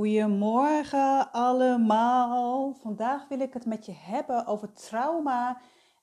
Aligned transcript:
Goedemorgen 0.00 1.32
allemaal. 1.32 2.72
Vandaag 2.72 3.28
wil 3.28 3.40
ik 3.40 3.54
het 3.54 3.66
met 3.66 3.86
je 3.86 3.92
hebben 3.92 4.46
over 4.46 4.72
trauma 4.72 5.60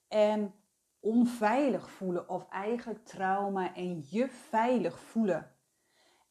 en 0.07 0.53
onveilig 0.99 1.91
voelen. 1.91 2.29
Of 2.29 2.47
eigenlijk 2.49 3.05
trauma 3.05 3.75
en 3.75 4.05
je 4.09 4.27
veilig 4.27 4.99
voelen. 4.99 5.55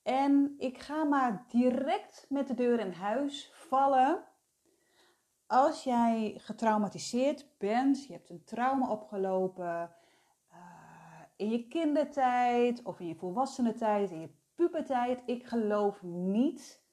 En 0.03 0.55
ik 0.59 0.79
ga 0.79 1.05
maar 1.05 1.45
direct 1.49 2.27
met 2.29 2.49
de 2.49 2.55
deur 2.55 2.81
in 2.81 2.93
huis 2.93 3.51
vallen. 3.53 4.25
Als 5.47 5.85
jij 5.85 6.35
getraumatiseerd 6.37 7.47
bent, 7.59 8.07
je 8.07 8.13
hebt 8.13 8.31
een 8.31 8.45
trauma 8.45 8.91
opgelopen 8.91 9.91
uh, 10.51 10.57
in 11.37 11.51
je 11.51 11.69
kindertijd 11.69 12.83
of 12.83 13.01
in 13.01 13.07
je 13.07 13.15
volwassenentijd, 13.15 14.11
in 14.11 14.21
je 14.21 14.31
pubertijd. 14.55 15.23
Ik 15.25 15.47
geloof 15.47 16.03
niet 16.03 16.85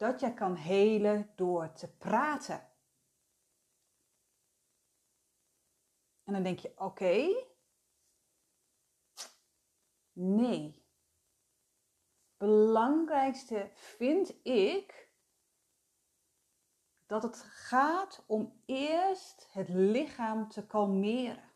dat 0.00 0.20
je 0.20 0.34
kan 0.34 0.54
helen 0.54 1.30
door 1.36 1.72
te 1.72 1.88
praten. 1.88 2.68
En 6.24 6.32
dan 6.32 6.42
denk 6.42 6.58
je, 6.58 6.72
oké. 6.76 7.46
Nee. 10.12 10.84
Belangrijkste 12.36 13.70
vind 13.74 14.46
ik 14.46 15.10
dat 17.06 17.22
het 17.22 17.36
gaat 17.42 18.24
om 18.26 18.62
eerst 18.66 19.48
het 19.50 19.68
lichaam 19.68 20.48
te 20.48 20.66
kalmeren. 20.66 21.52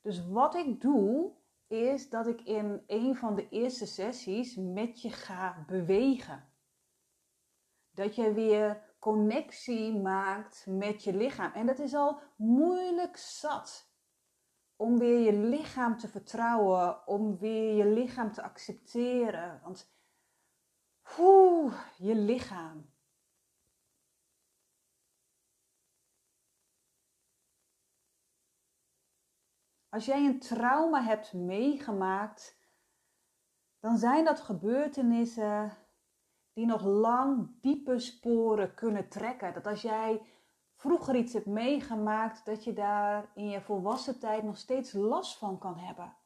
Dus 0.00 0.26
wat 0.26 0.54
ik 0.54 0.80
doe, 0.80 1.32
is 1.66 2.10
dat 2.10 2.26
ik 2.26 2.40
in 2.40 2.82
een 2.86 3.16
van 3.16 3.34
de 3.34 3.48
eerste 3.48 3.86
sessies 3.86 4.56
met 4.56 5.02
je 5.02 5.10
ga 5.10 5.64
bewegen. 5.66 6.56
Dat 7.98 8.14
je 8.14 8.32
weer 8.32 8.94
connectie 8.98 10.00
maakt 10.00 10.66
met 10.66 11.04
je 11.04 11.16
lichaam. 11.16 11.52
En 11.52 11.66
dat 11.66 11.78
is 11.78 11.94
al 11.94 12.20
moeilijk 12.36 13.16
zat. 13.16 13.92
Om 14.76 14.98
weer 14.98 15.18
je 15.18 15.32
lichaam 15.32 15.96
te 15.96 16.08
vertrouwen, 16.08 17.06
om 17.06 17.38
weer 17.38 17.74
je 17.74 17.86
lichaam 17.86 18.32
te 18.32 18.42
accepteren. 18.42 19.60
Want 19.62 19.92
oeh, 21.18 21.86
je 21.96 22.14
lichaam. 22.14 22.92
Als 29.88 30.04
jij 30.04 30.24
een 30.24 30.40
trauma 30.40 31.02
hebt 31.02 31.32
meegemaakt, 31.32 32.58
dan 33.78 33.98
zijn 33.98 34.24
dat 34.24 34.40
gebeurtenissen 34.40 35.87
die 36.58 36.66
nog 36.66 36.84
lang 36.84 37.60
diepe 37.60 37.98
sporen 37.98 38.74
kunnen 38.74 39.08
trekken. 39.08 39.52
Dat 39.52 39.66
als 39.66 39.82
jij 39.82 40.22
vroeger 40.74 41.16
iets 41.16 41.32
hebt 41.32 41.46
meegemaakt, 41.46 42.44
dat 42.44 42.64
je 42.64 42.72
daar 42.72 43.30
in 43.34 43.48
je 43.48 43.60
volwassen 43.60 44.18
tijd 44.18 44.42
nog 44.42 44.56
steeds 44.56 44.92
last 44.92 45.38
van 45.38 45.58
kan 45.58 45.78
hebben. 45.78 46.16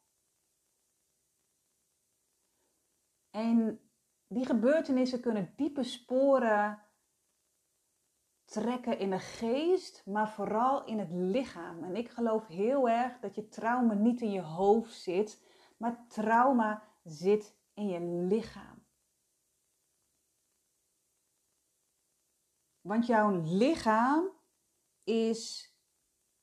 En 3.30 3.80
die 4.26 4.46
gebeurtenissen 4.46 5.20
kunnen 5.20 5.52
diepe 5.56 5.82
sporen 5.82 6.82
trekken 8.44 8.98
in 8.98 9.10
de 9.10 9.18
geest, 9.18 10.06
maar 10.06 10.30
vooral 10.30 10.84
in 10.84 10.98
het 10.98 11.12
lichaam. 11.12 11.84
En 11.84 11.96
ik 11.96 12.08
geloof 12.10 12.46
heel 12.46 12.88
erg 12.88 13.20
dat 13.20 13.34
je 13.34 13.48
trauma 13.48 13.94
niet 13.94 14.20
in 14.20 14.30
je 14.30 14.42
hoofd 14.42 14.94
zit, 14.94 15.42
maar 15.76 16.06
trauma 16.08 16.82
zit 17.02 17.56
in 17.74 17.88
je 17.88 18.00
lichaam. 18.00 18.71
Want 22.82 23.06
jouw 23.06 23.42
lichaam 23.44 24.30
is 25.04 25.74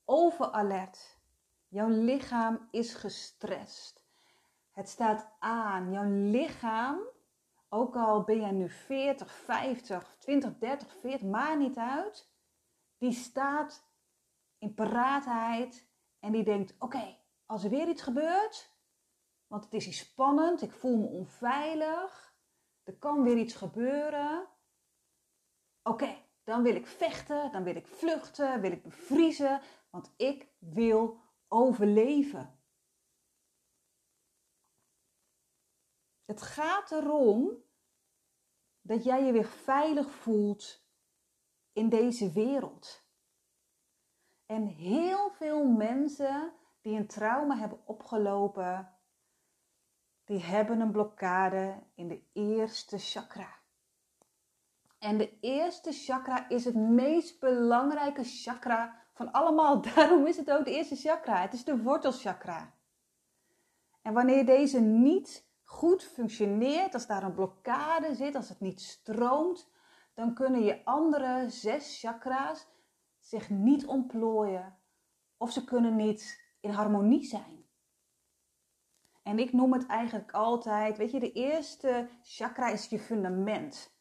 overalert. 0.05 1.19
Jouw 1.67 1.89
lichaam 1.89 2.67
is 2.72 2.94
gestrest. 2.94 4.05
Het 4.72 4.89
staat 4.89 5.31
aan. 5.39 5.91
Jouw 5.91 6.09
lichaam, 6.09 7.00
ook 7.69 7.95
al 7.95 8.23
ben 8.23 8.41
je 8.41 8.51
nu 8.51 8.69
40, 8.69 9.31
50, 9.31 10.16
20, 10.19 10.57
30, 10.57 10.95
40, 10.95 11.27
maakt 11.27 11.57
niet 11.59 11.77
uit. 11.77 12.29
Die 12.97 13.11
staat 13.11 13.88
in 14.57 14.73
paraatheid 14.73 15.89
en 16.19 16.31
die 16.31 16.44
denkt: 16.44 16.75
oké, 16.79 17.17
als 17.45 17.63
er 17.63 17.69
weer 17.69 17.88
iets 17.88 18.01
gebeurt, 18.01 18.73
want 19.47 19.63
het 19.63 19.73
is 19.73 19.88
iets 19.88 20.00
spannend, 20.00 20.61
ik 20.61 20.71
voel 20.71 20.97
me 20.97 21.07
onveilig, 21.07 22.33
er 22.83 22.97
kan 22.97 23.23
weer 23.23 23.38
iets 23.38 23.53
gebeuren. 23.53 24.47
Oké, 25.83 26.27
dan 26.49 26.63
wil 26.63 26.75
ik 26.75 26.87
vechten, 26.87 27.51
dan 27.51 27.63
wil 27.63 27.75
ik 27.75 27.87
vluchten, 27.87 28.61
wil 28.61 28.71
ik 28.71 28.83
bevriezen, 28.83 29.61
want 29.89 30.13
ik 30.17 30.47
wil 30.59 31.21
overleven. 31.47 32.59
Het 36.25 36.41
gaat 36.41 36.91
erom 36.91 37.63
dat 38.81 39.03
jij 39.03 39.23
je 39.23 39.31
weer 39.31 39.47
veilig 39.47 40.11
voelt 40.11 40.85
in 41.73 41.89
deze 41.89 42.31
wereld. 42.31 43.07
En 44.45 44.67
heel 44.67 45.31
veel 45.31 45.65
mensen 45.65 46.53
die 46.81 46.97
een 46.97 47.07
trauma 47.07 47.57
hebben 47.57 47.88
opgelopen, 47.88 48.97
die 50.23 50.39
hebben 50.39 50.79
een 50.79 50.91
blokkade 50.91 51.83
in 51.95 52.07
de 52.07 52.23
eerste 52.33 52.97
chakra. 52.97 53.58
En 54.99 55.17
de 55.17 55.39
eerste 55.39 55.91
chakra 55.91 56.49
is 56.49 56.65
het 56.65 56.75
meest 56.75 57.39
belangrijke 57.39 58.23
chakra 58.23 58.95
van 59.13 59.31
allemaal. 59.31 59.81
Daarom 59.95 60.27
is 60.27 60.37
het 60.37 60.51
ook 60.51 60.65
de 60.65 60.75
eerste 60.75 60.95
chakra. 60.95 61.41
Het 61.41 61.53
is 61.53 61.63
de 61.63 61.81
wortelchakra. 61.81 62.73
En 64.01 64.13
wanneer 64.13 64.45
deze 64.45 64.79
niet 64.79 65.47
goed 65.63 66.03
functioneert, 66.03 66.93
als 66.93 67.07
daar 67.07 67.23
een 67.23 67.33
blokkade 67.33 68.15
zit, 68.15 68.35
als 68.35 68.49
het 68.49 68.59
niet 68.59 68.81
stroomt, 68.81 69.69
dan 70.13 70.33
kunnen 70.33 70.63
je 70.63 70.85
andere 70.85 71.49
zes 71.49 71.99
chakra's 71.99 72.67
zich 73.19 73.49
niet 73.49 73.85
ontplooien 73.85 74.77
of 75.38 75.51
ze 75.51 75.63
kunnen 75.63 75.95
niet 75.95 76.43
in 76.59 76.69
harmonie 76.69 77.23
zijn. 77.23 77.67
En 79.23 79.39
ik 79.39 79.53
noem 79.53 79.73
het 79.73 79.85
eigenlijk 79.85 80.31
altijd, 80.31 80.97
weet 80.97 81.11
je, 81.11 81.19
de 81.19 81.31
eerste 81.31 82.09
chakra 82.21 82.67
is 82.67 82.85
je 82.85 82.99
fundament. 82.99 83.98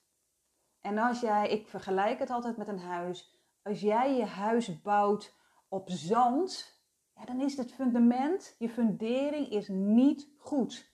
En 0.88 0.98
als 0.98 1.20
jij, 1.20 1.48
ik 1.48 1.68
vergelijk 1.68 2.18
het 2.18 2.30
altijd 2.30 2.56
met 2.56 2.68
een 2.68 2.78
huis, 2.78 3.34
als 3.62 3.80
jij 3.80 4.16
je 4.16 4.24
huis 4.24 4.80
bouwt 4.80 5.36
op 5.68 5.90
zand, 5.90 6.80
ja, 7.14 7.24
dan 7.24 7.40
is 7.40 7.56
het 7.56 7.72
fundament, 7.72 8.54
je 8.58 8.68
fundering 8.68 9.48
is 9.48 9.68
niet 9.68 10.28
goed. 10.38 10.92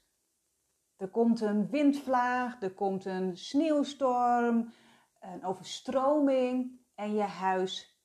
Er 0.97 1.09
komt 1.09 1.41
een 1.41 1.71
windvlaag, 1.71 2.63
er 2.63 2.75
komt 2.75 3.05
een 3.05 3.37
sneeuwstorm, 3.37 4.73
een 5.21 5.45
overstroming 5.45 6.81
en 6.95 7.15
je 7.15 7.23
huis 7.23 8.01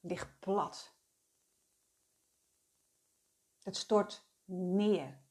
ligt 0.00 0.40
plat. 0.40 0.96
Het 3.62 3.76
stort 3.76 4.28
neer. 4.44 5.27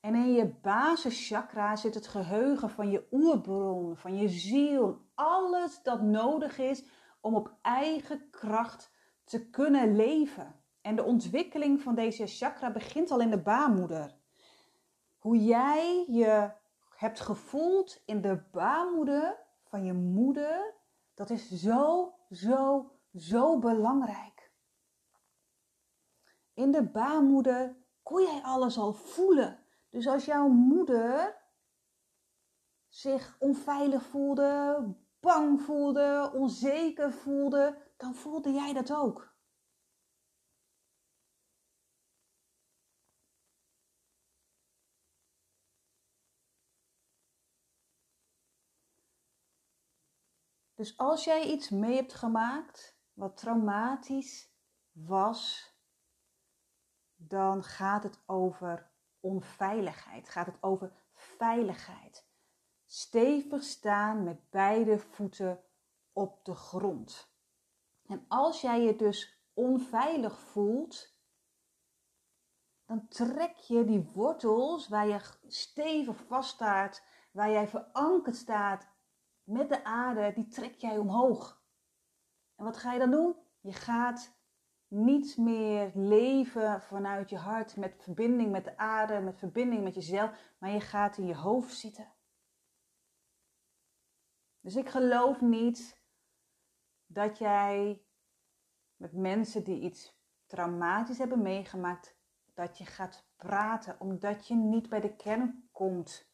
En 0.00 0.14
in 0.14 0.32
je 0.32 0.46
basischakra 0.46 1.76
zit 1.76 1.94
het 1.94 2.06
geheugen 2.06 2.70
van 2.70 2.90
je 2.90 3.06
oerbron, 3.10 3.96
van 3.96 4.16
je 4.16 4.28
ziel. 4.28 5.00
Alles 5.14 5.82
dat 5.82 6.02
nodig 6.02 6.58
is 6.58 6.84
om 7.20 7.34
op 7.34 7.54
eigen 7.62 8.30
kracht 8.30 8.90
te 9.24 9.50
kunnen 9.50 9.96
leven. 9.96 10.54
En 10.80 10.96
de 10.96 11.04
ontwikkeling 11.04 11.80
van 11.80 11.94
deze 11.94 12.26
chakra 12.26 12.72
begint 12.72 13.10
al 13.10 13.20
in 13.20 13.30
de 13.30 13.42
baarmoeder. 13.42 14.16
Hoe 15.18 15.44
jij 15.44 16.04
je 16.08 16.50
hebt 16.96 17.20
gevoeld 17.20 18.02
in 18.04 18.20
de 18.20 18.42
baarmoeder 18.52 19.38
van 19.64 19.84
je 19.84 19.92
moeder, 19.92 20.74
dat 21.14 21.30
is 21.30 21.48
zo, 21.48 22.14
zo, 22.30 22.90
zo 23.14 23.58
belangrijk. 23.58 24.52
In 26.54 26.70
de 26.70 26.82
baarmoeder 26.82 27.76
kon 28.02 28.22
jij 28.22 28.40
alles 28.42 28.78
al 28.78 28.92
voelen. 28.92 29.59
Dus 29.90 30.06
als 30.06 30.24
jouw 30.24 30.48
moeder 30.48 31.36
zich 32.88 33.36
onveilig 33.38 34.02
voelde, 34.02 34.84
bang 35.20 35.60
voelde, 35.60 36.30
onzeker 36.34 37.12
voelde, 37.12 37.92
dan 37.96 38.14
voelde 38.14 38.52
jij 38.52 38.72
dat 38.72 38.92
ook. 38.92 39.30
Dus 50.74 50.96
als 50.96 51.24
jij 51.24 51.46
iets 51.46 51.70
mee 51.70 51.94
hebt 51.96 52.14
gemaakt 52.14 52.98
wat 53.12 53.36
traumatisch 53.36 54.52
was, 54.92 55.72
dan 57.16 57.64
gaat 57.64 58.02
het 58.02 58.22
over 58.26 58.89
onveiligheid, 59.20 60.28
gaat 60.28 60.46
het 60.46 60.62
over 60.62 60.92
veiligheid. 61.12 62.28
Stevig 62.86 63.62
staan 63.62 64.24
met 64.24 64.50
beide 64.50 64.98
voeten 64.98 65.64
op 66.12 66.44
de 66.44 66.54
grond. 66.54 67.32
En 68.06 68.24
als 68.28 68.60
jij 68.60 68.82
je 68.82 68.96
dus 68.96 69.40
onveilig 69.54 70.38
voelt, 70.38 71.18
dan 72.86 73.08
trek 73.08 73.56
je 73.56 73.84
die 73.84 74.10
wortels 74.14 74.88
waar 74.88 75.06
je 75.06 75.20
stevig 75.46 76.24
vaststaat, 76.26 77.04
waar 77.32 77.50
jij 77.50 77.68
verankerd 77.68 78.36
staat 78.36 78.88
met 79.42 79.68
de 79.68 79.84
aarde, 79.84 80.32
die 80.32 80.48
trek 80.48 80.74
jij 80.74 80.98
omhoog. 80.98 81.62
En 82.56 82.64
wat 82.64 82.76
ga 82.76 82.92
je 82.92 82.98
dan 82.98 83.10
doen? 83.10 83.36
Je 83.60 83.72
gaat 83.72 84.39
niet 84.90 85.36
meer 85.36 85.90
leven 85.94 86.82
vanuit 86.82 87.30
je 87.30 87.36
hart 87.36 87.76
met 87.76 87.96
verbinding 87.98 88.50
met 88.50 88.64
de 88.64 88.76
aarde, 88.76 89.20
met 89.20 89.38
verbinding 89.38 89.82
met 89.82 89.94
jezelf, 89.94 90.54
maar 90.58 90.70
je 90.70 90.80
gaat 90.80 91.16
in 91.16 91.26
je 91.26 91.36
hoofd 91.36 91.74
zitten. 91.74 92.12
Dus 94.60 94.76
ik 94.76 94.88
geloof 94.88 95.40
niet 95.40 96.02
dat 97.06 97.38
jij 97.38 98.02
met 98.96 99.12
mensen 99.12 99.64
die 99.64 99.80
iets 99.80 100.18
traumatisch 100.46 101.18
hebben 101.18 101.42
meegemaakt, 101.42 102.16
dat 102.54 102.78
je 102.78 102.84
gaat 102.84 103.28
praten 103.36 104.00
omdat 104.00 104.46
je 104.46 104.54
niet 104.54 104.88
bij 104.88 105.00
de 105.00 105.16
kern 105.16 105.68
komt. 105.72 106.28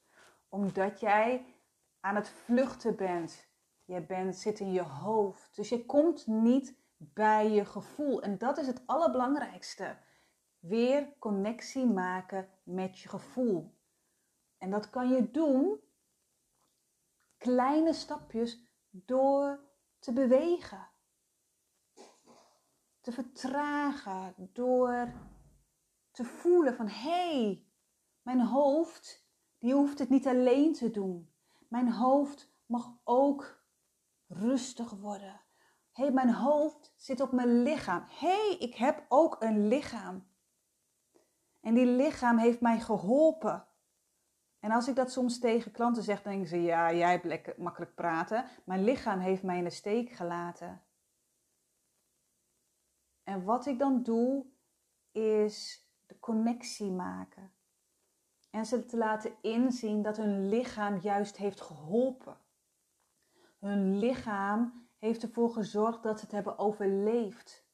Omdat 0.48 1.00
jij 1.00 1.54
aan 2.00 2.14
het 2.14 2.28
vluchten 2.28 2.96
bent. 2.96 3.48
Je 3.84 4.06
bent, 4.06 4.36
zit 4.36 4.60
in 4.60 4.72
je 4.72 4.82
hoofd. 4.82 5.56
Dus 5.56 5.68
je 5.68 5.86
komt 5.86 6.26
niet 6.26 6.78
bij 6.96 7.50
je 7.50 7.64
gevoel. 7.64 8.22
En 8.22 8.38
dat 8.38 8.58
is 8.58 8.66
het 8.66 8.82
allerbelangrijkste. 8.86 9.96
Weer 10.58 11.18
connectie 11.18 11.86
maken 11.86 12.48
met 12.62 12.98
je 12.98 13.08
gevoel. 13.08 13.74
En 14.58 14.70
dat 14.70 14.90
kan 14.90 15.08
je 15.08 15.30
doen 15.30 15.80
kleine 17.36 17.92
stapjes 17.92 18.58
door 18.90 19.60
te 19.98 20.12
bewegen. 20.12 20.88
Te 23.00 23.12
vertragen 23.12 24.50
door 24.52 25.12
te 26.10 26.24
voelen 26.24 26.74
van 26.74 26.88
hé, 26.88 27.44
hey, 27.44 27.66
mijn 28.22 28.40
hoofd 28.40 29.26
die 29.58 29.74
hoeft 29.74 29.98
het 29.98 30.08
niet 30.08 30.26
alleen 30.26 30.72
te 30.72 30.90
doen. 30.90 31.34
Mijn 31.68 31.92
hoofd 31.92 32.52
mag 32.66 32.98
ook 33.04 33.64
rustig 34.26 34.90
worden. 34.90 35.40
Hé, 35.96 36.02
hey, 36.02 36.12
mijn 36.12 36.34
hoofd 36.34 36.92
zit 36.96 37.20
op 37.20 37.32
mijn 37.32 37.62
lichaam. 37.62 38.04
Hé, 38.08 38.48
hey, 38.48 38.56
ik 38.58 38.74
heb 38.74 39.04
ook 39.08 39.36
een 39.42 39.68
lichaam. 39.68 40.28
En 41.60 41.74
die 41.74 41.86
lichaam 41.86 42.38
heeft 42.38 42.60
mij 42.60 42.80
geholpen. 42.80 43.66
En 44.58 44.70
als 44.70 44.88
ik 44.88 44.94
dat 44.94 45.12
soms 45.12 45.38
tegen 45.38 45.72
klanten 45.72 46.02
zeg, 46.02 46.22
dan 46.22 46.32
denken 46.32 46.48
ze: 46.48 46.62
Ja, 46.62 46.92
jij 46.92 47.10
hebt 47.10 47.24
lekker 47.24 47.54
makkelijk 47.58 47.94
praten. 47.94 48.44
Mijn 48.64 48.84
lichaam 48.84 49.18
heeft 49.18 49.42
mij 49.42 49.58
in 49.58 49.64
de 49.64 49.70
steek 49.70 50.10
gelaten. 50.10 50.82
En 53.22 53.44
wat 53.44 53.66
ik 53.66 53.78
dan 53.78 54.02
doe, 54.02 54.46
is 55.12 55.86
de 56.06 56.18
connectie 56.18 56.90
maken. 56.90 57.52
En 58.50 58.66
ze 58.66 58.84
te 58.84 58.96
laten 58.96 59.36
inzien 59.42 60.02
dat 60.02 60.16
hun 60.16 60.48
lichaam 60.48 60.96
juist 60.96 61.36
heeft 61.36 61.60
geholpen. 61.60 62.38
Hun 63.58 63.98
lichaam 63.98 64.85
heeft 64.98 65.22
ervoor 65.22 65.50
gezorgd 65.50 66.02
dat 66.02 66.18
ze 66.18 66.24
het 66.24 66.34
hebben 66.34 66.58
overleefd. 66.58 67.66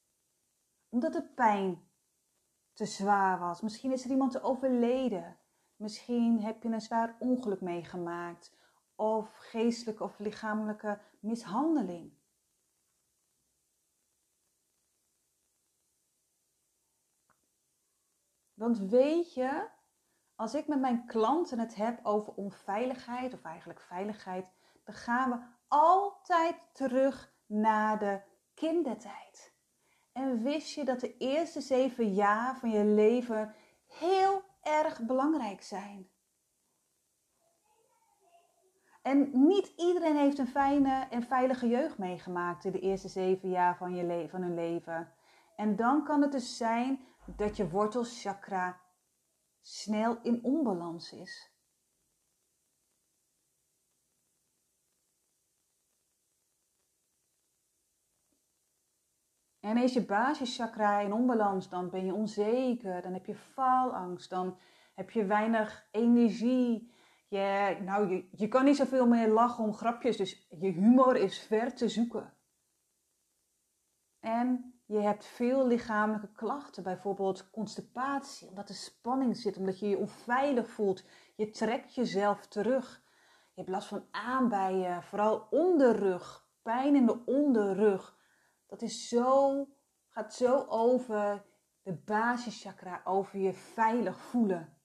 Omdat 0.89 1.13
de 1.13 1.23
pijn 1.23 1.87
te 2.73 2.85
zwaar 2.85 3.39
was. 3.39 3.61
Misschien 3.61 3.91
is 3.91 4.03
er 4.03 4.09
iemand 4.09 4.41
overleden. 4.41 5.37
Misschien 5.75 6.41
heb 6.41 6.63
je 6.63 6.69
een 6.69 6.81
zwaar 6.81 7.15
ongeluk 7.19 7.61
meegemaakt. 7.61 8.53
Of 8.95 9.37
geestelijke 9.37 10.03
of 10.03 10.19
lichamelijke 10.19 10.99
mishandeling. 11.19 12.13
Want 18.53 18.77
weet 18.77 19.33
je, 19.33 19.69
als 20.35 20.53
ik 20.53 20.67
met 20.67 20.79
mijn 20.79 21.05
klanten 21.05 21.59
het 21.59 21.75
heb 21.75 21.99
over 22.05 22.33
onveiligheid, 22.33 23.33
of 23.33 23.41
eigenlijk 23.41 23.79
veiligheid, 23.79 24.51
dan 24.83 24.95
gaan 24.95 25.29
we 25.29 25.45
altijd 25.73 26.55
terug 26.73 27.33
naar 27.45 27.99
de 27.99 28.21
kindertijd. 28.53 29.53
En 30.11 30.43
wist 30.43 30.73
je 30.73 30.85
dat 30.85 30.99
de 30.99 31.17
eerste 31.17 31.61
zeven 31.61 32.13
jaar 32.13 32.57
van 32.57 32.69
je 32.69 32.85
leven 32.85 33.55
heel 33.87 34.43
erg 34.61 35.01
belangrijk 35.01 35.61
zijn? 35.61 36.09
En 39.01 39.29
niet 39.33 39.67
iedereen 39.67 40.17
heeft 40.17 40.37
een 40.37 40.47
fijne 40.47 41.07
en 41.09 41.23
veilige 41.23 41.67
jeugd 41.67 41.97
meegemaakt 41.97 42.65
in 42.65 42.71
de 42.71 42.79
eerste 42.79 43.07
zeven 43.07 43.49
jaar 43.49 43.77
van, 43.77 43.95
je 43.95 44.27
van 44.29 44.41
hun 44.41 44.55
leven. 44.55 45.13
En 45.55 45.75
dan 45.75 46.03
kan 46.03 46.21
het 46.21 46.31
dus 46.31 46.57
zijn 46.57 47.05
dat 47.35 47.57
je 47.57 47.69
wortelchakra 47.69 48.79
snel 49.61 50.19
in 50.21 50.43
onbalans 50.43 51.11
is. 51.11 51.52
En 59.63 59.77
is 59.77 59.93
je 59.93 60.05
basischakra 60.05 60.99
in 60.99 61.13
onbalans, 61.13 61.69
dan 61.69 61.89
ben 61.89 62.05
je 62.05 62.13
onzeker, 62.13 63.01
dan 63.01 63.13
heb 63.13 63.25
je 63.25 63.35
faalangst, 63.35 64.29
dan 64.29 64.57
heb 64.93 65.11
je 65.11 65.25
weinig 65.25 65.87
energie. 65.91 66.91
Je, 67.27 67.77
nou, 67.81 68.09
je, 68.09 68.27
je 68.31 68.47
kan 68.47 68.65
niet 68.65 68.75
zoveel 68.75 69.07
meer 69.07 69.27
lachen 69.27 69.63
om 69.63 69.73
grapjes, 69.73 70.17
dus 70.17 70.47
je 70.49 70.71
humor 70.71 71.15
is 71.15 71.39
ver 71.39 71.75
te 71.75 71.89
zoeken. 71.89 72.33
En 74.19 74.73
je 74.85 74.99
hebt 74.99 75.25
veel 75.25 75.67
lichamelijke 75.67 76.31
klachten, 76.31 76.83
bijvoorbeeld 76.83 77.49
constipatie, 77.49 78.47
omdat 78.47 78.69
er 78.69 78.75
spanning 78.75 79.37
zit, 79.37 79.57
omdat 79.57 79.79
je 79.79 79.89
je 79.89 79.97
onveilig 79.97 80.69
voelt. 80.69 81.03
Je 81.35 81.49
trekt 81.49 81.95
jezelf 81.95 82.47
terug. 82.47 83.01
Je 83.53 83.61
hebt 83.61 83.69
last 83.69 83.87
van 83.87 84.05
aanbijen, 84.11 85.03
vooral 85.03 85.47
onderrug, 85.49 86.47
pijn 86.61 86.95
in 86.95 87.05
de 87.05 87.25
onderrug. 87.25 88.21
Dat 88.73 88.81
is 88.81 89.07
zo, 89.07 89.67
gaat 90.07 90.33
zo 90.33 90.65
over 90.67 91.45
de 91.81 91.93
basischakra, 91.93 93.01
over 93.03 93.39
je 93.39 93.53
veilig 93.53 94.17
voelen. 94.17 94.81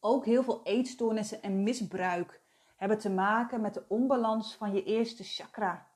Ook 0.00 0.24
heel 0.24 0.42
veel 0.42 0.64
eetstoornissen 0.64 1.42
en 1.42 1.62
misbruik 1.62 2.42
hebben 2.76 2.98
te 2.98 3.10
maken 3.10 3.60
met 3.60 3.74
de 3.74 3.88
onbalans 3.88 4.56
van 4.56 4.72
je 4.72 4.84
eerste 4.84 5.24
chakra. 5.24 5.90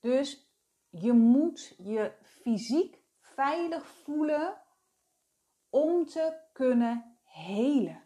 Dus 0.00 0.54
je 0.88 1.12
moet 1.12 1.74
je 1.78 2.18
fysiek 2.22 3.02
veilig 3.18 3.86
voelen 3.86 4.62
om 5.68 6.06
te 6.06 6.40
kunnen 6.52 7.18
helen. 7.22 8.03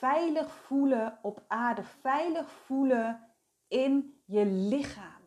Veilig 0.00 0.54
voelen 0.54 1.18
op 1.22 1.44
aarde, 1.48 1.84
veilig 1.84 2.50
voelen 2.50 3.28
in 3.68 4.22
je 4.24 4.46
lichaam. 4.46 5.22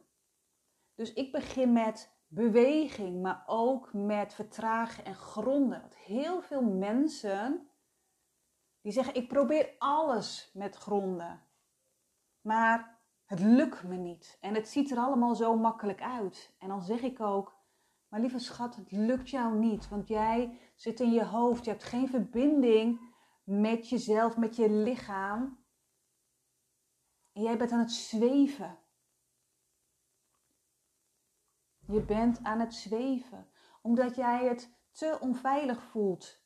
Dus 0.96 1.14
ik 1.14 1.32
begin 1.32 1.74
met 1.74 2.16
beweging, 2.28 3.22
maar 3.22 3.44
ook 3.46 3.94
met 3.94 4.34
vertragen 4.34 5.06
en 5.06 5.16
gronden. 5.16 5.90
Heel 5.96 6.42
veel 6.42 6.62
mensen 6.62 7.70
die 8.82 8.92
zeggen: 8.92 9.16
Ik 9.16 9.28
probeer 9.28 9.76
alles 9.78 10.52
met 10.54 10.76
gronden. 10.76 11.42
Maar 12.42 13.00
het 13.26 13.40
lukt 13.40 13.84
me 13.84 13.96
niet. 13.96 14.38
En 14.42 14.54
het 14.54 14.68
ziet 14.68 14.92
er 14.92 14.98
allemaal 14.98 15.36
zo 15.36 15.56
makkelijk 15.56 16.02
uit. 16.02 16.56
En 16.60 16.68
dan 16.68 16.82
zeg 16.82 17.02
ik 17.02 17.20
ook, 17.20 17.56
maar 18.08 18.20
lieve 18.20 18.40
schat, 18.40 18.76
het 18.76 18.92
lukt 18.92 19.30
jou 19.30 19.56
niet. 19.56 19.90
Want 19.90 20.08
jij 20.08 20.60
zit 20.76 21.00
in 21.00 21.12
je 21.12 21.26
hoofd. 21.26 21.66
Je 21.66 21.72
hebt 21.72 21.84
geen 21.84 22.08
verbinding 22.08 23.13
met 23.44 23.90
jezelf, 23.90 24.38
met 24.38 24.56
je 24.56 24.70
lichaam. 24.70 25.66
En 27.32 27.42
jij 27.42 27.58
bent 27.58 27.72
aan 27.72 27.80
het 27.80 27.92
zweven. 27.92 28.80
Je 31.88 32.02
bent 32.06 32.44
aan 32.44 32.60
het 32.60 32.74
zweven. 32.74 33.52
Omdat 33.82 34.16
jij 34.16 34.48
het 34.48 34.74
te 34.92 35.18
onveilig 35.22 35.84
voelt. 35.84 36.44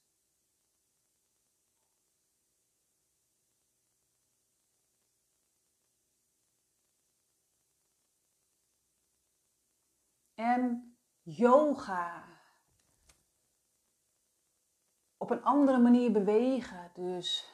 en 10.37 10.97
yoga. 11.23 12.26
Op 15.27 15.33
een 15.33 15.43
andere 15.43 15.77
manier 15.77 16.11
bewegen, 16.11 16.91
dus 16.93 17.53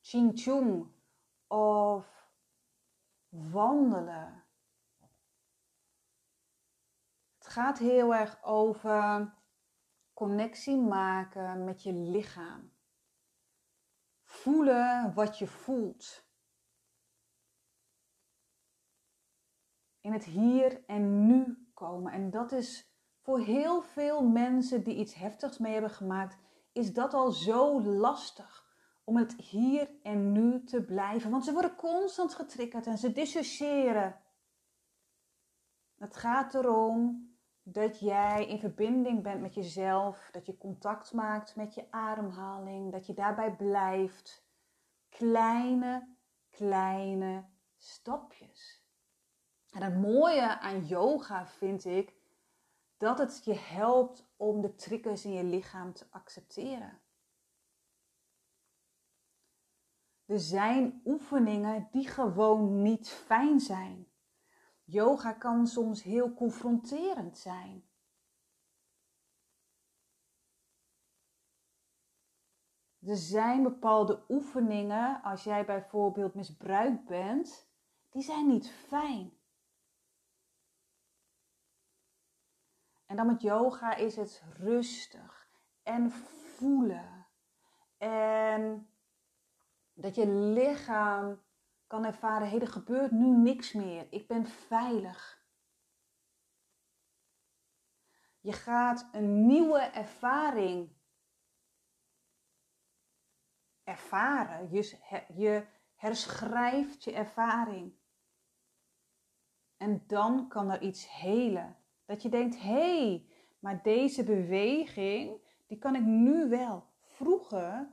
Ching 0.00 0.40
Chung 0.40 0.92
of 1.46 2.28
wandelen 3.28 4.44
gaat 7.38 7.78
heel 7.78 8.14
erg 8.14 8.42
over 8.42 9.34
connectie 10.12 10.76
maken 10.76 11.64
met 11.64 11.82
je 11.82 11.92
lichaam. 11.92 12.72
Voelen 14.22 15.14
wat 15.14 15.38
je 15.38 15.46
voelt. 15.46 16.26
In 20.00 20.12
het 20.12 20.24
hier 20.24 20.84
en 20.86 21.26
nu 21.26 21.70
komen. 21.74 22.12
En 22.12 22.30
dat 22.30 22.52
is 22.52 22.93
voor 23.24 23.40
heel 23.40 23.82
veel 23.82 24.22
mensen 24.22 24.82
die 24.82 24.96
iets 24.96 25.14
heftigs 25.14 25.58
mee 25.58 25.72
hebben 25.72 25.90
gemaakt, 25.90 26.36
is 26.72 26.92
dat 26.92 27.14
al 27.14 27.30
zo 27.30 27.82
lastig 27.82 28.64
om 29.04 29.16
het 29.16 29.34
hier 29.34 29.90
en 30.02 30.32
nu 30.32 30.64
te 30.64 30.84
blijven. 30.84 31.30
Want 31.30 31.44
ze 31.44 31.52
worden 31.52 31.76
constant 31.76 32.34
getriggerd 32.34 32.86
en 32.86 32.98
ze 32.98 33.12
dissociëren. 33.12 34.20
Het 35.98 36.16
gaat 36.16 36.54
erom 36.54 37.28
dat 37.62 38.00
jij 38.00 38.46
in 38.46 38.58
verbinding 38.58 39.22
bent 39.22 39.40
met 39.40 39.54
jezelf, 39.54 40.28
dat 40.32 40.46
je 40.46 40.58
contact 40.58 41.12
maakt 41.12 41.56
met 41.56 41.74
je 41.74 41.90
ademhaling, 41.90 42.92
dat 42.92 43.06
je 43.06 43.14
daarbij 43.14 43.56
blijft. 43.56 44.46
Kleine, 45.08 46.16
kleine 46.50 47.44
stapjes. 47.76 48.84
En 49.70 49.82
het 49.82 50.00
mooie 50.00 50.58
aan 50.60 50.86
yoga 50.86 51.46
vind 51.46 51.84
ik 51.84 52.13
dat 53.04 53.18
het 53.18 53.44
je 53.44 53.54
helpt 53.54 54.26
om 54.36 54.60
de 54.60 54.74
triggers 54.74 55.24
in 55.24 55.32
je 55.32 55.44
lichaam 55.44 55.92
te 55.92 56.06
accepteren. 56.10 57.00
Er 60.24 60.40
zijn 60.40 61.02
oefeningen 61.04 61.88
die 61.90 62.08
gewoon 62.08 62.82
niet 62.82 63.08
fijn 63.08 63.60
zijn. 63.60 64.08
Yoga 64.84 65.32
kan 65.32 65.66
soms 65.66 66.02
heel 66.02 66.34
confronterend 66.34 67.38
zijn. 67.38 67.84
Er 73.00 73.16
zijn 73.16 73.62
bepaalde 73.62 74.24
oefeningen, 74.28 75.22
als 75.22 75.44
jij 75.44 75.64
bijvoorbeeld 75.64 76.34
misbruikt 76.34 77.04
bent, 77.04 77.68
die 78.10 78.22
zijn 78.22 78.46
niet 78.46 78.70
fijn. 78.70 79.32
En 83.14 83.20
dan 83.20 83.32
met 83.32 83.42
yoga 83.42 83.94
is 83.94 84.16
het 84.16 84.42
rustig 84.56 85.48
en 85.82 86.10
voelen. 86.10 87.26
En 87.98 88.88
dat 89.92 90.14
je 90.14 90.28
lichaam 90.28 91.42
kan 91.86 92.04
ervaren, 92.04 92.48
hé, 92.48 92.58
er 92.58 92.68
gebeurt 92.68 93.10
nu 93.10 93.26
niks 93.26 93.72
meer. 93.72 94.06
Ik 94.10 94.26
ben 94.26 94.46
veilig. 94.46 95.46
Je 98.40 98.52
gaat 98.52 99.08
een 99.12 99.46
nieuwe 99.46 99.80
ervaring 99.80 100.96
ervaren. 103.84 104.70
Je, 104.70 104.98
je 105.34 105.66
herschrijft 105.94 107.04
je 107.04 107.12
ervaring. 107.12 107.94
En 109.76 110.06
dan 110.06 110.48
kan 110.48 110.70
er 110.70 110.82
iets 110.82 111.10
helen. 111.10 111.83
Dat 112.04 112.22
je 112.22 112.28
denkt, 112.28 112.60
hé, 112.60 113.08
hey, 113.08 113.26
maar 113.58 113.82
deze 113.82 114.24
beweging, 114.24 115.40
die 115.66 115.78
kan 115.78 115.94
ik 115.94 116.02
nu 116.02 116.48
wel. 116.48 116.92
Vroeger 117.00 117.92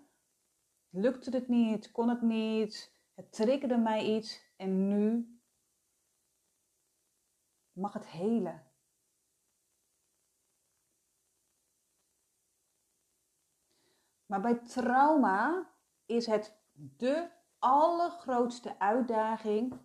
lukte 0.89 1.29
het 1.29 1.47
niet, 1.47 1.91
kon 1.91 2.09
het 2.09 2.21
niet, 2.21 2.95
het 3.13 3.31
triggerde 3.31 3.77
mij 3.77 4.15
iets 4.15 4.53
en 4.55 4.87
nu 4.87 5.35
mag 7.71 7.93
het 7.93 8.07
helen. 8.07 8.65
Maar 14.25 14.41
bij 14.41 14.59
trauma 14.59 15.71
is 16.05 16.25
het 16.25 16.59
de 16.73 17.29
allergrootste 17.59 18.79
uitdaging 18.79 19.79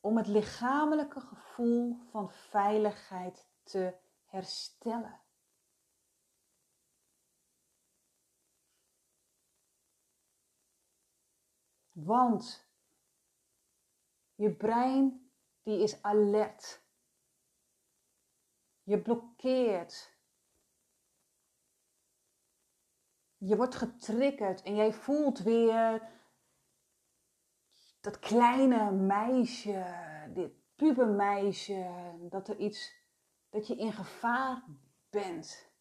om 0.00 0.16
het 0.16 0.26
lichamelijke 0.26 1.20
gevoel 1.20 1.96
van 2.10 2.30
veiligheid 2.30 3.48
te 3.62 3.94
herstellen. 4.24 5.20
Want 11.92 12.68
je 14.34 14.54
brein 14.56 15.30
die 15.62 15.82
is 15.82 16.02
alert. 16.02 16.82
Je 18.82 19.02
blokkeert. 19.02 20.16
Je 23.36 23.56
wordt 23.56 23.74
getriggerd 23.74 24.62
en 24.62 24.74
jij 24.74 24.92
voelt 24.92 25.38
weer 25.38 26.17
dat 28.00 28.18
kleine 28.18 28.90
meisje, 28.90 29.84
dit 30.34 30.52
pubermeisje, 30.76 32.14
dat 32.30 32.48
er 32.48 32.56
iets, 32.56 32.92
dat 33.48 33.66
je 33.66 33.76
in 33.76 33.92
gevaar 33.92 34.64
bent. 35.10 35.72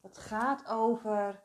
Het 0.00 0.18
gaat 0.18 0.66
over 0.66 1.44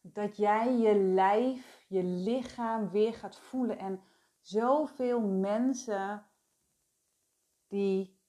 dat 0.00 0.36
jij 0.36 0.76
je 0.76 0.94
lijf, 0.94 1.84
je 1.88 2.02
lichaam 2.02 2.90
weer 2.90 3.14
gaat 3.14 3.38
voelen. 3.38 3.78
En 3.78 4.02
zoveel 4.40 5.20
mensen 5.20 6.26
die 7.66 8.20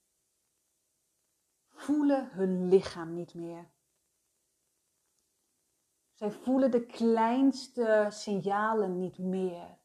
voelen 1.69 2.29
hun 2.31 2.67
lichaam 2.69 3.13
niet 3.13 3.33
meer. 3.33 3.69
Zij 6.19 6.31
voelen 6.31 6.71
de 6.71 6.85
kleinste 6.85 8.07
signalen 8.09 8.99
niet 8.99 9.17
meer. 9.17 9.77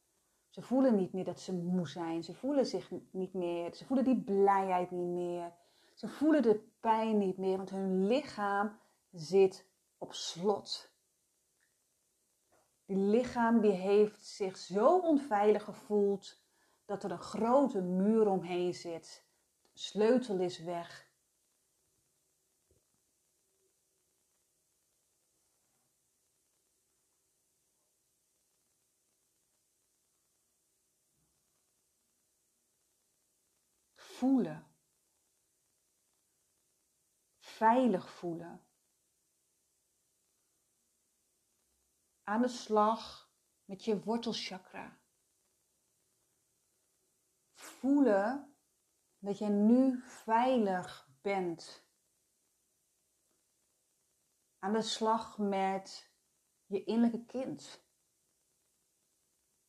Ze 0.48 0.62
voelen 0.62 0.96
niet 0.96 1.12
meer 1.12 1.24
dat 1.24 1.40
ze 1.40 1.52
moe 1.52 1.88
zijn. 1.88 2.24
Ze 2.24 2.34
voelen 2.34 2.66
zich 2.66 2.90
niet 3.10 3.34
meer. 3.34 3.74
Ze 3.74 3.84
voelen 3.84 4.04
die 4.04 4.22
blijheid 4.22 4.90
niet 4.90 5.08
meer. 5.08 5.52
Ze 5.94 6.08
voelen 6.08 6.42
de 6.42 6.68
pijn 6.80 7.18
niet 7.18 7.38
meer, 7.38 7.56
want 7.56 7.70
hun 7.70 8.06
lichaam 8.06 8.78
zit 9.12 9.66
op 9.98 10.12
slot. 10.12 10.92
Die 12.84 12.96
lichaam 12.96 13.60
die 13.60 13.72
heeft 13.72 14.26
zich 14.26 14.56
zo 14.56 14.98
onveilig 14.98 15.64
gevoeld 15.64 16.42
dat 16.84 17.04
er 17.04 17.10
een 17.10 17.18
grote 17.18 17.80
muur 17.80 18.28
omheen 18.28 18.74
zit. 18.74 19.24
De 19.72 19.78
sleutel 19.78 20.38
is 20.38 20.58
weg. 20.58 21.03
Voelen. 34.24 34.66
Veilig 37.38 38.10
voelen. 38.10 38.66
aan 42.24 42.42
de 42.42 42.48
slag 42.48 43.32
met 43.64 43.84
je 43.84 44.02
wortelchakra. 44.02 45.00
Voelen 47.52 48.56
dat 49.18 49.38
je 49.38 49.48
nu 49.48 50.00
veilig 50.00 51.08
bent. 51.20 51.86
Aan 54.58 54.72
de 54.72 54.82
slag 54.82 55.38
met 55.38 56.12
je 56.66 56.84
innerlijke 56.84 57.26
kind. 57.26 57.84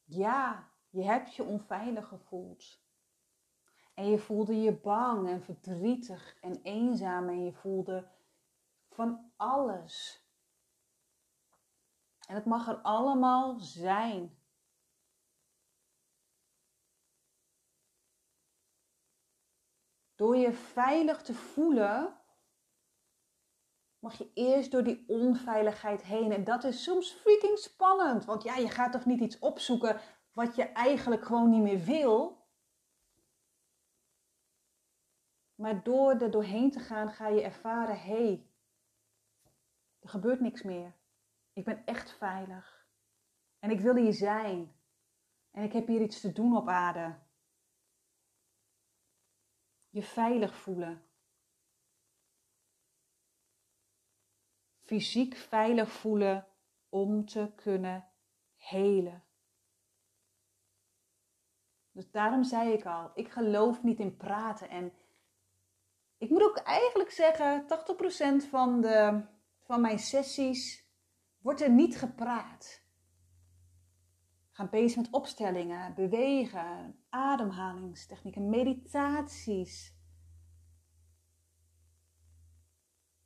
Ja, 0.04 0.72
je 0.90 1.04
hebt 1.04 1.36
je 1.36 1.44
onveilig 1.44 2.08
gevoeld. 2.08 2.85
En 3.96 4.10
je 4.10 4.18
voelde 4.18 4.62
je 4.62 4.80
bang 4.80 5.30
en 5.30 5.42
verdrietig 5.42 6.38
en 6.42 6.62
eenzaam 6.62 7.30
en 7.30 7.44
je 7.44 7.54
voelde 7.54 8.08
van 8.90 9.32
alles. 9.36 10.24
En 12.28 12.36
het 12.36 12.46
mag 12.46 12.68
er 12.68 12.78
allemaal 12.78 13.60
zijn. 13.60 14.38
Door 20.16 20.36
je 20.36 20.54
veilig 20.54 21.22
te 21.22 21.34
voelen, 21.34 22.20
mag 24.00 24.18
je 24.18 24.32
eerst 24.34 24.72
door 24.72 24.84
die 24.84 25.04
onveiligheid 25.08 26.04
heen. 26.04 26.32
En 26.32 26.44
dat 26.44 26.64
is 26.64 26.84
soms 26.84 27.12
freaking 27.12 27.58
spannend. 27.58 28.26
Want 28.26 28.44
ja, 28.44 28.56
je 28.56 28.70
gaat 28.70 28.92
toch 28.92 29.06
niet 29.06 29.20
iets 29.20 29.40
opzoeken 29.40 30.02
wat 30.32 30.56
je 30.56 30.64
eigenlijk 30.64 31.26
gewoon 31.26 31.50
niet 31.50 31.62
meer 31.62 31.84
wil. 31.84 32.45
Maar 35.56 35.84
door 35.84 36.12
er 36.12 36.32
doorheen 36.32 36.72
te 36.72 36.80
gaan, 36.80 37.10
ga 37.10 37.28
je 37.28 37.42
ervaren: 37.42 38.00
hé, 38.00 38.26
hey, 38.26 38.50
er 40.00 40.10
gebeurt 40.10 40.40
niks 40.40 40.64
meer. 40.64 40.96
Ik 41.54 41.66
ben 41.66 41.86
echt 41.86 42.12
veilig. 42.12 42.88
En 43.60 43.70
ik 43.70 43.80
wil 43.80 43.96
hier 43.96 44.14
zijn. 44.14 44.76
En 45.52 45.64
ik 45.64 45.74
heb 45.74 45.88
hier 45.88 46.02
iets 46.02 46.22
te 46.22 46.32
doen 46.32 46.58
op 46.58 46.68
aarde. 46.68 47.24
je 49.96 50.04
veilig 50.04 50.56
voelen. 50.56 51.04
Fysiek 54.82 55.36
veilig 55.36 55.92
voelen 55.92 56.48
om 56.90 57.26
te 57.26 57.52
kunnen 57.56 58.10
helen. 58.56 59.24
Dus 61.92 62.12
daarom 62.12 62.44
zei 62.44 62.74
ik 62.74 62.86
al, 62.86 63.12
ik 63.14 63.30
geloof 63.30 63.84
niet 63.84 64.00
in 64.00 64.18
praten. 64.18 64.70
En 64.70 64.94
ik 66.18 66.30
moet 66.30 66.44
ook 66.44 66.58
eigenlijk 66.58 67.12
zeggen, 67.12 67.66
80% 68.46 68.50
van, 68.50 68.82
de, 68.82 69.26
van 69.64 69.82
mijn 69.82 70.00
sessies 70.00 70.90
wordt 71.38 71.62
er 71.62 71.72
niet 71.72 71.98
gepraat. 71.98 72.84
We 74.50 74.62
gaan 74.62 74.70
bezig 74.70 74.98
met 74.98 75.12
opstellingen, 75.12 75.94
bewegen, 75.94 77.00
ademhalingstechnieken, 77.10 78.50
meditaties. 78.50 79.94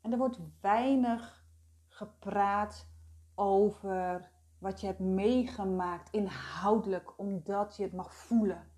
En 0.02 0.12
er 0.12 0.18
wordt 0.18 0.40
weinig 0.62 1.46
gepraat 1.88 2.92
over 3.36 4.32
wat 4.60 4.82
je 4.82 4.88
hebt 4.88 5.00
meegemaakt 5.00 6.10
inhoudelijk, 6.12 7.20
omdat 7.20 7.76
je 7.76 7.84
het 7.84 7.94
mag 7.94 8.16
voelen. 8.16 8.72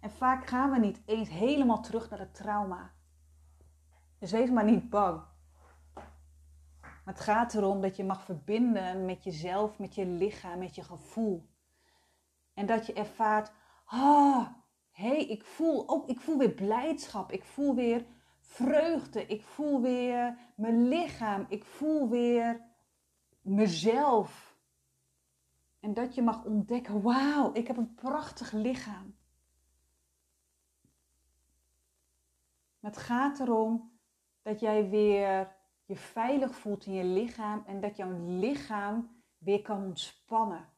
En 0.00 0.10
vaak 0.10 0.46
gaan 0.46 0.70
we 0.70 0.78
niet 0.78 1.02
eens 1.06 1.28
helemaal 1.28 1.82
terug 1.82 2.10
naar 2.10 2.18
het 2.18 2.34
trauma. 2.34 2.92
Dus 4.22 4.30
wees 4.30 4.50
maar 4.50 4.64
niet 4.64 4.90
bang. 4.90 5.22
Het 7.04 7.20
gaat 7.20 7.54
erom 7.54 7.80
dat 7.80 7.96
je 7.96 8.04
mag 8.04 8.24
verbinden 8.24 9.04
met 9.04 9.24
jezelf, 9.24 9.78
met 9.78 9.94
je 9.94 10.06
lichaam, 10.06 10.58
met 10.58 10.74
je 10.74 10.82
gevoel. 10.82 11.48
En 12.54 12.66
dat 12.66 12.86
je 12.86 12.92
ervaart, 12.92 13.52
ah, 13.84 14.46
hé, 14.90 15.08
hey, 15.08 15.26
ik 15.26 15.44
voel 15.44 16.04
ik 16.06 16.20
voel 16.20 16.38
weer 16.38 16.52
blijdschap, 16.52 17.32
ik 17.32 17.44
voel 17.44 17.74
weer 17.74 18.06
vreugde, 18.40 19.26
ik 19.26 19.42
voel 19.42 19.80
weer 19.80 20.38
mijn 20.56 20.88
lichaam, 20.88 21.46
ik 21.48 21.64
voel 21.64 22.08
weer 22.08 22.60
mezelf. 23.40 24.56
En 25.80 25.94
dat 25.94 26.14
je 26.14 26.22
mag 26.22 26.44
ontdekken, 26.44 27.02
wauw, 27.02 27.52
ik 27.52 27.66
heb 27.66 27.76
een 27.76 27.94
prachtig 27.94 28.52
lichaam. 28.52 29.14
het 32.80 32.96
gaat 32.96 33.40
erom 33.40 33.91
dat 34.42 34.60
jij 34.60 34.88
weer 34.88 35.56
je 35.84 35.96
veilig 35.96 36.54
voelt 36.54 36.86
in 36.86 36.92
je 36.92 37.04
lichaam 37.04 37.64
en 37.66 37.80
dat 37.80 37.96
jouw 37.96 38.38
lichaam 38.38 39.22
weer 39.38 39.62
kan 39.62 39.84
ontspannen. 39.84 40.72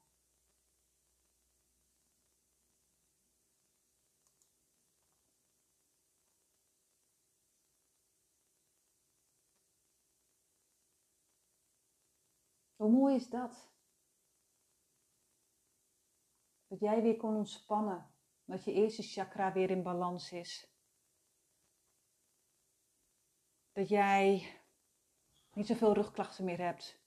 Hoe 12.77 12.91
mooi 12.91 13.15
is 13.15 13.29
dat? 13.29 13.73
Dat 16.67 16.81
jij 16.81 17.03
weer 17.03 17.17
kon 17.17 17.37
ontspannen. 17.37 18.11
Dat 18.45 18.65
je 18.65 18.73
eerste 18.73 19.03
chakra 19.03 19.53
weer 19.53 19.71
in 19.71 19.83
balans 19.83 20.33
is. 20.33 20.74
Dat 23.75 23.89
jij 23.89 24.53
niet 25.53 25.67
zoveel 25.67 25.95
rugklachten 25.95 26.45
meer 26.45 26.59
hebt. 26.59 26.99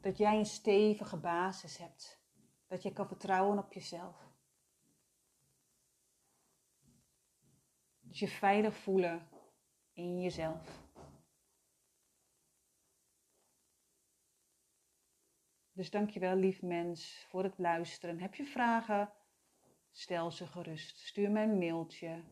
Dat 0.00 0.16
jij 0.16 0.38
een 0.38 0.46
stevige 0.46 1.16
basis 1.16 1.76
hebt. 1.76 2.20
Dat 2.66 2.82
je 2.82 2.92
kan 2.92 3.08
vertrouwen 3.08 3.58
op 3.58 3.72
jezelf. 3.72 4.16
Dus 8.00 8.18
je 8.18 8.28
veilig 8.28 8.76
voelen 8.76 9.28
in 9.92 10.20
jezelf. 10.20 10.84
Dus 15.72 15.90
dankjewel, 15.90 16.36
lief 16.36 16.62
mens, 16.62 17.26
voor 17.28 17.42
het 17.42 17.58
luisteren. 17.58 18.20
Heb 18.20 18.34
je 18.34 18.44
vragen? 18.44 19.12
Stel 19.90 20.30
ze 20.30 20.46
gerust. 20.46 20.98
Stuur 20.98 21.30
mij 21.30 21.42
een 21.42 21.58
mailtje. 21.58 22.22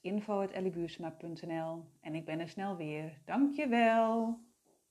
info.ellibuursma.nl 0.00 1.84
En 2.00 2.14
ik 2.14 2.24
ben 2.24 2.40
er 2.40 2.48
snel 2.48 2.76
weer. 2.76 3.20
Dankjewel. 3.24 4.38